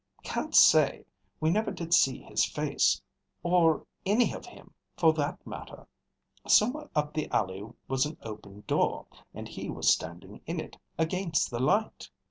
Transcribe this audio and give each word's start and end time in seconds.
"Can't 0.23 0.55
say. 0.55 1.05
We 1.39 1.51
never 1.51 1.69
did 1.69 1.93
see 1.93 2.23
his 2.23 2.43
face. 2.43 3.03
Or 3.43 3.85
any 4.03 4.33
of 4.33 4.47
him, 4.47 4.73
for 4.97 5.13
that 5.13 5.45
matter. 5.45 5.87
Somewhere 6.47 6.89
up 6.95 7.13
the 7.13 7.29
alley 7.29 7.63
was 7.87 8.07
an 8.07 8.17
open 8.23 8.63
door, 8.65 9.05
and 9.35 9.47
he 9.47 9.69
was 9.69 9.93
standing 9.93 10.41
in 10.47 10.59
it, 10.59 10.75
against 10.97 11.51
the 11.51 11.59
light. 11.59 12.09